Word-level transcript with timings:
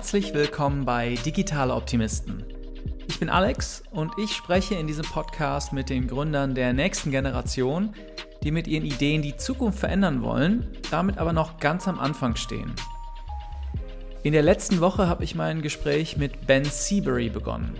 Herzlich 0.00 0.32
willkommen 0.32 0.86
bei 0.86 1.14
Digitale 1.26 1.74
Optimisten. 1.74 2.42
Ich 3.06 3.20
bin 3.20 3.28
Alex 3.28 3.82
und 3.90 4.10
ich 4.16 4.34
spreche 4.34 4.74
in 4.74 4.86
diesem 4.86 5.04
Podcast 5.04 5.74
mit 5.74 5.90
den 5.90 6.08
Gründern 6.08 6.54
der 6.54 6.72
nächsten 6.72 7.10
Generation, 7.10 7.92
die 8.42 8.50
mit 8.50 8.66
ihren 8.66 8.86
Ideen 8.86 9.20
die 9.20 9.36
Zukunft 9.36 9.78
verändern 9.78 10.22
wollen, 10.22 10.66
damit 10.90 11.18
aber 11.18 11.34
noch 11.34 11.60
ganz 11.60 11.86
am 11.86 12.00
Anfang 12.00 12.34
stehen. 12.36 12.72
In 14.22 14.32
der 14.32 14.42
letzten 14.42 14.80
Woche 14.80 15.06
habe 15.06 15.22
ich 15.22 15.34
mein 15.34 15.60
Gespräch 15.60 16.16
mit 16.16 16.46
Ben 16.46 16.64
Seabury 16.64 17.28
begonnen. 17.28 17.74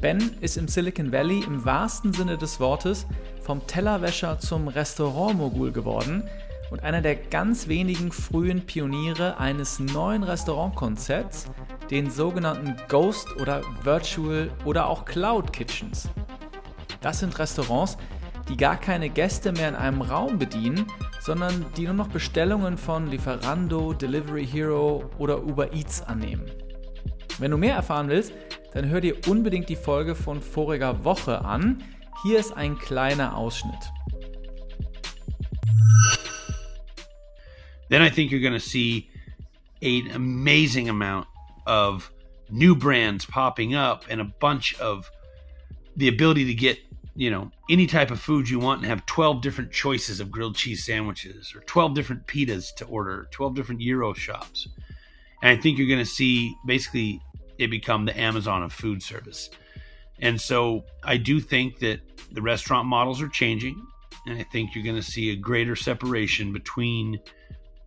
Ben 0.00 0.32
ist 0.40 0.56
im 0.56 0.66
Silicon 0.66 1.12
Valley 1.12 1.44
im 1.46 1.64
wahrsten 1.64 2.12
Sinne 2.12 2.38
des 2.38 2.58
Wortes 2.58 3.06
vom 3.40 3.64
Tellerwäscher 3.68 4.40
zum 4.40 4.66
Restaurantmogul 4.66 5.70
geworden 5.70 6.24
und 6.72 6.82
einer 6.82 7.02
der 7.02 7.16
ganz 7.16 7.68
wenigen 7.68 8.10
frühen 8.10 8.64
Pioniere 8.64 9.38
eines 9.38 9.78
neuen 9.78 10.22
Restaurantkonzepts, 10.22 11.50
den 11.90 12.10
sogenannten 12.10 12.76
Ghost 12.88 13.28
oder 13.38 13.60
Virtual 13.82 14.50
oder 14.64 14.88
auch 14.88 15.04
Cloud 15.04 15.52
Kitchens. 15.52 16.08
Das 17.02 17.20
sind 17.20 17.38
Restaurants, 17.38 17.98
die 18.48 18.56
gar 18.56 18.76
keine 18.76 19.10
Gäste 19.10 19.52
mehr 19.52 19.68
in 19.68 19.74
einem 19.74 20.00
Raum 20.00 20.38
bedienen, 20.38 20.86
sondern 21.20 21.66
die 21.76 21.84
nur 21.84 21.92
noch 21.92 22.08
Bestellungen 22.08 22.78
von 22.78 23.06
Lieferando, 23.06 23.92
Delivery 23.92 24.46
Hero 24.46 25.10
oder 25.18 25.44
Uber 25.44 25.74
Eats 25.74 26.00
annehmen. 26.00 26.50
Wenn 27.38 27.50
du 27.50 27.58
mehr 27.58 27.74
erfahren 27.74 28.08
willst, 28.08 28.32
dann 28.72 28.88
hör 28.88 29.02
dir 29.02 29.16
unbedingt 29.28 29.68
die 29.68 29.76
Folge 29.76 30.14
von 30.14 30.40
voriger 30.40 31.04
Woche 31.04 31.44
an. 31.44 31.82
Hier 32.22 32.38
ist 32.38 32.56
ein 32.56 32.78
kleiner 32.78 33.36
Ausschnitt. 33.36 33.92
Then 37.92 38.00
I 38.00 38.08
think 38.08 38.30
you're 38.30 38.40
going 38.40 38.54
to 38.54 38.58
see 38.58 39.10
an 39.82 40.12
amazing 40.14 40.88
amount 40.88 41.28
of 41.66 42.10
new 42.48 42.74
brands 42.74 43.26
popping 43.26 43.74
up 43.74 44.06
and 44.08 44.18
a 44.18 44.24
bunch 44.24 44.74
of 44.80 45.10
the 45.96 46.08
ability 46.08 46.46
to 46.46 46.54
get 46.54 46.78
you 47.14 47.30
know 47.30 47.50
any 47.68 47.86
type 47.86 48.10
of 48.10 48.18
food 48.18 48.48
you 48.48 48.58
want 48.58 48.80
and 48.80 48.88
have 48.88 49.04
12 49.04 49.42
different 49.42 49.72
choices 49.72 50.20
of 50.20 50.30
grilled 50.30 50.56
cheese 50.56 50.86
sandwiches 50.86 51.52
or 51.54 51.60
12 51.60 51.92
different 51.94 52.26
pitas 52.26 52.74
to 52.76 52.86
order 52.86 53.28
12 53.30 53.54
different 53.54 53.82
gyro 53.82 54.14
shops. 54.14 54.68
And 55.42 55.50
i 55.50 55.60
think 55.60 55.76
you're 55.76 55.86
going 55.86 55.98
to 55.98 56.06
see 56.06 56.54
basically 56.64 57.20
it 57.58 57.68
become 57.68 58.06
the 58.06 58.18
amazon 58.18 58.62
of 58.62 58.72
food 58.72 59.02
service. 59.02 59.50
And 60.18 60.40
so 60.40 60.86
i 61.04 61.18
do 61.18 61.40
think 61.40 61.80
that 61.80 62.00
the 62.32 62.40
restaurant 62.40 62.88
models 62.88 63.20
are 63.20 63.28
changing 63.28 63.86
and 64.26 64.38
i 64.38 64.44
think 64.44 64.74
you're 64.74 64.82
going 64.82 64.96
to 64.96 65.02
see 65.02 65.30
a 65.32 65.36
greater 65.36 65.76
separation 65.76 66.54
between 66.54 67.20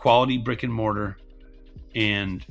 quality 0.00 0.38
brick 0.38 0.62
and 0.62 0.72
mortar 0.72 1.16
and 1.94 2.44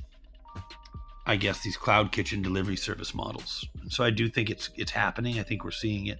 I 1.26 1.36
guess 1.36 1.62
these 1.62 1.78
cloud 1.78 2.12
kitchen 2.12 2.42
delivery 2.42 2.76
service 2.76 3.14
models. 3.14 3.66
So 3.90 4.04
I 4.04 4.12
do 4.12 4.30
think 4.30 4.50
it's 4.50 4.70
it's 4.76 4.92
happening. 4.92 5.40
I 5.40 5.44
think 5.44 5.64
we're 5.64 5.72
seeing 5.72 6.08
it. 6.08 6.20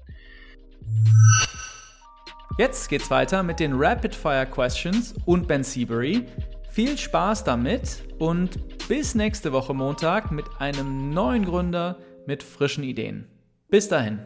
Jetzt 2.58 2.90
geht's 2.90 3.10
weiter 3.10 3.42
mit 3.44 3.60
den 3.60 3.74
Rapid 3.74 4.14
Fire 4.14 4.46
Questions 4.46 5.14
und 5.26 5.48
Ben 5.48 5.64
Seabury. 5.64 6.26
Viel 6.70 6.98
Spaß 6.98 7.44
damit 7.44 8.04
und 8.20 8.60
bis 8.88 9.16
nächste 9.16 9.52
Woche 9.52 9.74
Montag 9.74 10.32
mit 10.32 10.46
einem 10.60 11.12
neuen 11.12 11.46
Gründer 11.46 11.98
mit 12.28 12.44
frischen 12.44 12.84
Ideen. 12.84 13.28
Bis 13.70 13.88
dahin. 13.88 14.20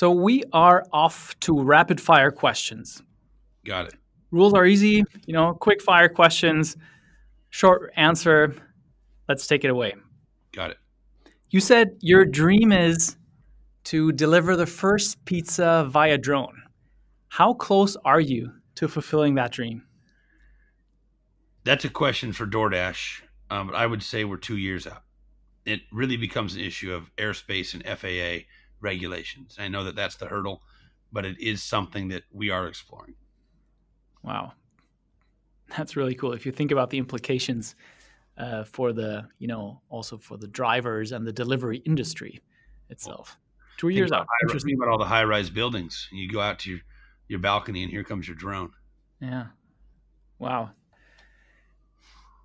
So 0.00 0.10
we 0.10 0.44
are 0.54 0.86
off 0.94 1.38
to 1.40 1.62
rapid 1.62 2.00
fire 2.00 2.30
questions. 2.30 3.02
Got 3.66 3.88
it. 3.88 3.94
Rules 4.30 4.54
are 4.54 4.64
easy, 4.64 5.04
you 5.26 5.34
know, 5.34 5.52
quick 5.52 5.82
fire 5.82 6.08
questions, 6.08 6.74
short 7.50 7.92
answer. 7.96 8.54
Let's 9.28 9.46
take 9.46 9.62
it 9.62 9.68
away. 9.68 9.92
Got 10.52 10.70
it. 10.70 10.78
You 11.50 11.60
said 11.60 11.98
your 12.00 12.24
dream 12.24 12.72
is 12.72 13.18
to 13.84 14.10
deliver 14.12 14.56
the 14.56 14.64
first 14.64 15.22
pizza 15.26 15.86
via 15.90 16.16
drone. 16.16 16.62
How 17.28 17.52
close 17.52 17.94
are 18.02 18.20
you 18.20 18.52
to 18.76 18.88
fulfilling 18.88 19.34
that 19.34 19.52
dream? 19.52 19.82
That's 21.64 21.84
a 21.84 21.90
question 21.90 22.32
for 22.32 22.46
DoorDash, 22.46 23.20
um, 23.50 23.66
but 23.66 23.76
I 23.76 23.84
would 23.84 24.02
say 24.02 24.24
we're 24.24 24.38
two 24.38 24.56
years 24.56 24.86
out. 24.86 25.02
It 25.66 25.82
really 25.92 26.16
becomes 26.16 26.54
an 26.54 26.62
issue 26.62 26.94
of 26.94 27.14
airspace 27.16 27.74
and 27.74 27.84
FAA 27.84 28.46
regulations. 28.80 29.56
I 29.58 29.68
know 29.68 29.84
that 29.84 29.96
that's 29.96 30.16
the 30.16 30.26
hurdle, 30.26 30.62
but 31.12 31.24
it 31.24 31.40
is 31.40 31.62
something 31.62 32.08
that 32.08 32.24
we 32.32 32.50
are 32.50 32.66
exploring. 32.66 33.14
Wow, 34.22 34.52
that's 35.76 35.96
really 35.96 36.14
cool. 36.14 36.32
If 36.32 36.44
you 36.44 36.52
think 36.52 36.70
about 36.70 36.90
the 36.90 36.98
implications 36.98 37.74
uh, 38.40 38.64
for 38.64 38.92
the, 38.92 39.28
you 39.38 39.46
know, 39.46 39.80
also 39.88 40.16
for 40.18 40.36
the 40.36 40.48
drivers 40.48 41.12
and 41.12 41.26
the 41.26 41.32
delivery 41.32 41.82
industry 41.84 42.40
itself. 42.88 43.38
Two 43.76 43.88
years 43.88 44.12
out. 44.12 44.26
Interesting. 44.42 44.70
think 44.70 44.82
about 44.82 44.92
all 44.92 44.98
the 44.98 45.04
high-rise 45.04 45.50
buildings. 45.50 46.08
You 46.12 46.30
go 46.30 46.40
out 46.40 46.58
to 46.60 46.70
your, 46.70 46.80
your 47.28 47.38
balcony, 47.38 47.82
and 47.82 47.90
here 47.90 48.04
comes 48.04 48.26
your 48.26 48.36
drone. 48.36 48.72
Yeah. 49.20 49.46
Wow. 50.38 50.70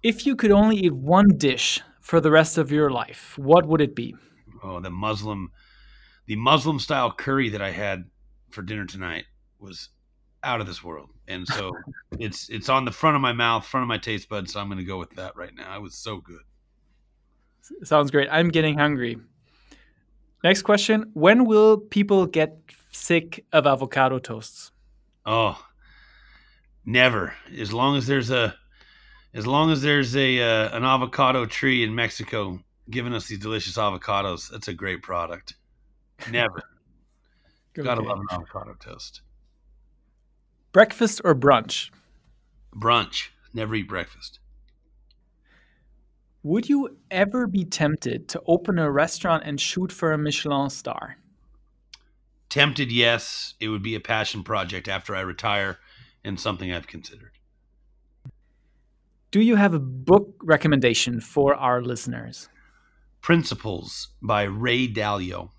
If 0.03 0.25
you 0.25 0.35
could 0.35 0.51
only 0.51 0.77
eat 0.77 0.93
one 0.93 1.29
dish 1.37 1.81
for 1.99 2.21
the 2.21 2.31
rest 2.31 2.57
of 2.57 2.71
your 2.71 2.89
life, 2.89 3.37
what 3.37 3.65
would 3.65 3.81
it 3.81 3.95
be? 3.95 4.15
Oh, 4.63 4.79
the 4.79 4.89
Muslim 4.89 5.51
the 6.25 6.35
Muslim 6.35 6.79
style 6.79 7.11
curry 7.11 7.49
that 7.49 7.61
I 7.61 7.71
had 7.71 8.05
for 8.49 8.61
dinner 8.61 8.85
tonight 8.85 9.25
was 9.59 9.89
out 10.43 10.61
of 10.61 10.67
this 10.67 10.83
world. 10.83 11.09
And 11.27 11.47
so 11.47 11.71
it's 12.19 12.49
it's 12.49 12.69
on 12.69 12.85
the 12.85 12.91
front 12.91 13.15
of 13.15 13.21
my 13.21 13.33
mouth, 13.33 13.65
front 13.65 13.83
of 13.83 13.87
my 13.87 13.97
taste 13.97 14.29
buds. 14.29 14.53
So 14.53 14.59
I'm 14.59 14.67
going 14.67 14.77
to 14.77 14.85
go 14.85 14.97
with 14.97 15.11
that 15.15 15.35
right 15.35 15.53
now. 15.55 15.75
It 15.75 15.81
was 15.81 15.95
so 15.95 16.17
good. 16.17 16.41
Sounds 17.83 18.11
great. 18.11 18.29
I'm 18.31 18.49
getting 18.49 18.77
hungry. 18.77 19.17
Next 20.43 20.61
question: 20.61 21.09
When 21.13 21.45
will 21.45 21.77
people 21.77 22.27
get 22.27 22.57
sick 22.91 23.45
of 23.51 23.65
avocado 23.65 24.19
toasts? 24.19 24.71
Oh, 25.25 25.59
never. 26.85 27.33
As 27.59 27.73
long 27.73 27.97
as 27.97 28.05
there's 28.05 28.29
a, 28.29 28.55
as 29.33 29.47
long 29.47 29.71
as 29.71 29.81
there's 29.81 30.15
a 30.15 30.39
uh, 30.39 30.77
an 30.77 30.83
avocado 30.83 31.47
tree 31.47 31.83
in 31.83 31.95
Mexico 31.95 32.59
giving 32.91 33.13
us 33.13 33.27
these 33.27 33.39
delicious 33.39 33.77
avocados, 33.77 34.51
that's 34.51 34.67
a 34.67 34.73
great 34.73 35.01
product. 35.01 35.55
Never. 36.31 36.61
Gotta 37.73 38.01
love 38.01 38.19
an 38.19 38.27
avocado 38.31 38.75
toast. 38.79 39.21
Breakfast 40.71 41.21
or 41.23 41.35
brunch? 41.35 41.89
Brunch. 42.75 43.29
Never 43.53 43.75
eat 43.75 43.87
breakfast. 43.87 44.39
Would 46.43 46.69
you 46.69 46.97
ever 47.09 47.47
be 47.47 47.65
tempted 47.65 48.27
to 48.29 48.41
open 48.45 48.77
a 48.77 48.91
restaurant 48.91 49.43
and 49.45 49.59
shoot 49.59 49.91
for 49.91 50.13
a 50.13 50.17
Michelin 50.17 50.69
star? 50.69 51.17
Tempted, 52.49 52.91
yes. 52.91 53.55
It 53.59 53.69
would 53.69 53.81
be 53.81 53.95
a 53.95 53.99
passion 53.99 54.43
project 54.43 54.87
after 54.87 55.15
I 55.15 55.21
retire 55.21 55.79
and 56.23 56.39
something 56.39 56.71
I've 56.71 56.87
considered. 56.87 57.31
Do 59.31 59.41
you 59.41 59.55
have 59.55 59.73
a 59.73 59.79
book 59.79 60.35
recommendation 60.43 61.19
for 61.19 61.55
our 61.55 61.81
listeners? 61.81 62.47
Principles 63.21 64.09
by 64.21 64.43
Ray 64.43 64.87
Dalio. 64.87 65.49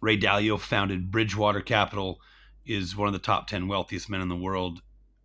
Ray 0.00 0.18
Dalio 0.18 0.58
founded 0.58 1.10
Bridgewater 1.10 1.60
Capital, 1.60 2.20
is 2.66 2.96
one 2.96 3.08
of 3.08 3.12
the 3.12 3.18
top 3.18 3.46
10 3.46 3.68
wealthiest 3.68 4.08
men 4.08 4.20
in 4.20 4.28
the 4.28 4.36
world, 4.36 4.80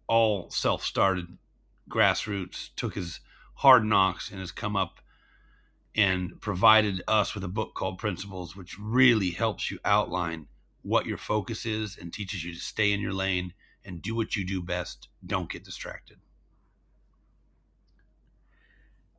all 0.07 0.49
self 0.49 0.83
started, 0.83 1.37
grassroots, 1.89 2.69
took 2.75 2.95
his 2.95 3.19
hard 3.55 3.85
knocks 3.85 4.29
and 4.29 4.39
has 4.39 4.51
come 4.51 4.75
up 4.75 4.99
and 5.95 6.39
provided 6.41 7.01
us 7.07 7.33
with 7.33 7.43
a 7.43 7.49
book 7.49 7.73
called 7.75 7.97
Principles, 7.97 8.55
which 8.55 8.77
really 8.79 9.31
helps 9.31 9.71
you 9.71 9.79
outline 9.83 10.47
what 10.81 11.05
your 11.05 11.17
focus 11.17 11.65
is 11.65 11.97
and 11.97 12.13
teaches 12.13 12.43
you 12.43 12.53
to 12.53 12.59
stay 12.59 12.93
in 12.93 13.01
your 13.01 13.13
lane 13.13 13.53
and 13.83 14.01
do 14.01 14.15
what 14.15 14.35
you 14.35 14.45
do 14.45 14.61
best. 14.61 15.09
Don't 15.25 15.49
get 15.49 15.63
distracted. 15.63 16.17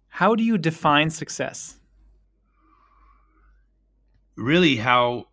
How 0.08 0.34
do 0.34 0.42
you 0.42 0.58
define 0.58 1.10
success? 1.10 1.80
really 4.40 4.76
how 4.76 5.26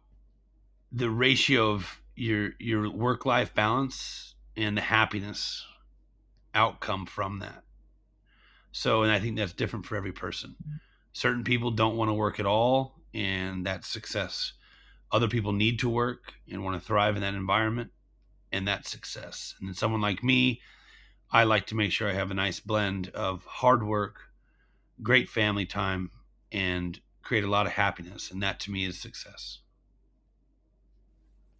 the 0.92 1.10
ratio 1.10 1.72
of 1.72 2.02
your 2.16 2.52
your 2.60 2.90
work 2.90 3.26
life 3.26 3.54
balance 3.54 4.36
and 4.56 4.78
the 4.78 4.82
happiness 4.82 5.66
outcome 6.54 7.06
from 7.06 7.40
that. 7.40 7.64
So 8.72 9.04
and 9.04 9.12
I 9.12 9.20
think 9.20 9.38
that's 9.38 9.54
different 9.54 9.86
for 9.86 9.96
every 9.96 10.12
person. 10.12 10.56
Mm-hmm. 10.62 10.78
Certain 11.14 11.44
people 11.44 11.72
don't 11.72 11.98
want 11.98 12.10
to 12.10 12.14
work 12.14 12.40
at 12.40 12.46
all 12.46 13.00
and 13.14 13.66
that's 13.66 13.88
success. 13.88 14.54
Other 15.12 15.28
people 15.28 15.54
need 15.54 15.80
to 15.80 15.90
work 15.90 16.34
and 16.52 16.64
want 16.64 16.80
to 16.80 16.86
thrive 16.86 17.16
in 17.16 17.22
that 17.22 17.34
environment 17.34 17.92
and 18.52 18.68
that's 18.68 18.90
success. 18.90 19.56
And 19.60 19.68
then 19.68 19.76
someone 19.76 20.02
like 20.02 20.24
me, 20.24 20.62
I 21.32 21.44
like 21.44 21.68
to 21.68 21.76
make 21.76 21.92
sure 21.92 22.10
I 22.10 22.14
have 22.14 22.32
a 22.32 22.36
nice 22.36 22.60
blend 22.60 23.10
of 23.10 23.44
hard 23.46 23.84
work, 23.86 24.20
great 25.02 25.30
family 25.30 25.66
time 25.66 26.12
and 26.52 27.00
create 27.22 27.44
a 27.44 27.50
lot 27.50 27.66
of 27.66 27.74
happiness 27.74 28.32
and 28.32 28.42
that 28.42 28.60
to 28.62 28.72
me 28.72 28.86
is 28.86 29.00
success 29.00 29.60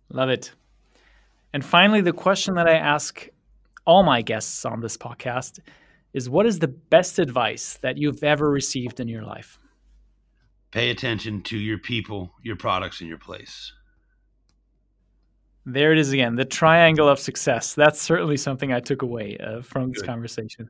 Love 0.10 0.30
it. 0.30 0.52
And 1.54 1.64
finally, 1.64 2.02
the 2.02 2.14
question 2.14 2.56
that 2.56 2.68
I 2.68 2.76
ask 2.76 3.28
all 3.86 4.04
my 4.04 4.22
guests 4.22 4.66
on 4.66 4.82
this 4.82 4.98
podcast 4.98 5.60
is 6.14 6.30
what 6.30 6.46
is 6.46 6.60
the 6.60 6.68
best 6.68 7.20
advice 7.20 7.78
that 7.82 7.98
you've 7.98 8.24
ever 8.24 8.50
received 8.50 9.00
in 9.00 9.08
your 9.08 9.24
life? 9.24 9.60
Pay 10.72 10.90
attention 10.90 11.42
to 11.44 11.58
your 11.58 11.78
people, 11.78 12.34
your 12.44 12.56
products, 12.56 13.00
and 13.00 13.10
your 13.10 13.18
place. 13.18 13.72
There 15.66 15.92
it 15.92 15.98
is 15.98 16.14
again, 16.14 16.36
the 16.36 16.46
triangle 16.46 17.10
of 17.10 17.20
success. 17.20 17.74
That's 17.74 18.02
certainly 18.02 18.38
something 18.38 18.72
I 18.72 18.80
took 18.80 19.02
away 19.02 19.38
uh, 19.38 19.62
from 19.62 19.92
this 19.92 20.02
Good. 20.02 20.08
conversation. 20.08 20.70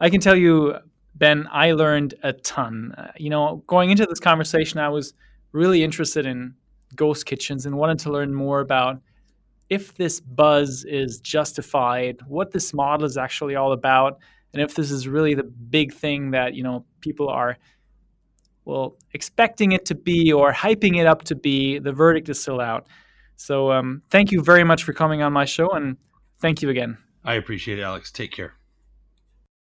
I 0.00 0.10
can 0.10 0.20
tell 0.20 0.36
you, 0.36 0.76
Ben, 1.14 1.48
I 1.52 1.72
learned 1.72 2.14
a 2.22 2.32
ton. 2.32 2.92
Uh, 2.98 3.12
you 3.16 3.30
know, 3.30 3.62
going 3.66 3.90
into 3.90 4.04
this 4.04 4.20
conversation, 4.20 4.78
I 4.78 4.88
was 4.88 5.14
really 5.52 5.82
interested 5.82 6.26
in 6.26 6.54
ghost 6.94 7.26
kitchens 7.26 7.66
and 7.66 7.76
wanted 7.76 7.98
to 8.00 8.12
learn 8.12 8.32
more 8.34 8.60
about 8.60 9.00
if 9.68 9.94
this 9.96 10.20
buzz 10.20 10.84
is 10.84 11.18
justified, 11.20 12.20
what 12.28 12.52
this 12.52 12.72
model 12.72 13.04
is 13.04 13.16
actually 13.16 13.56
all 13.56 13.72
about, 13.72 14.18
and 14.52 14.62
if 14.62 14.74
this 14.74 14.90
is 14.90 15.08
really 15.08 15.34
the 15.34 15.42
big 15.42 15.92
thing 15.92 16.30
that 16.30 16.54
you 16.54 16.62
know 16.62 16.84
people 17.00 17.28
are 17.28 17.58
well 18.64 18.96
expecting 19.12 19.72
it 19.72 19.84
to 19.86 19.94
be 19.94 20.32
or 20.32 20.52
hyping 20.52 20.98
it 20.98 21.06
up 21.06 21.24
to 21.24 21.34
be. 21.34 21.78
The 21.78 21.92
verdict 21.92 22.28
is 22.28 22.40
still 22.40 22.60
out. 22.60 22.86
So 23.36 23.70
um, 23.72 24.02
thank 24.10 24.32
you 24.32 24.42
very 24.42 24.64
much 24.64 24.84
for 24.84 24.92
coming 24.92 25.22
on 25.22 25.32
my 25.32 25.44
show, 25.44 25.70
and 25.70 25.96
thank 26.40 26.62
you 26.62 26.70
again. 26.70 26.96
I 27.24 27.34
appreciate 27.34 27.78
it, 27.78 27.82
Alex. 27.82 28.12
Take 28.12 28.32
care. 28.32 28.54